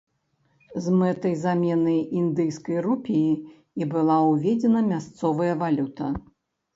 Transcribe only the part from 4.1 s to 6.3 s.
ўведзена мясцовая валюта.